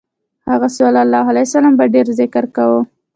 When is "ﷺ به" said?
0.75-1.85